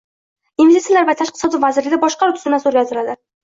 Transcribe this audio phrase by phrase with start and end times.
[0.65, 3.21] Investitsiyalar va tashqi savdo vazirligida boshqaruv tuzilmasi o‘zgartirildi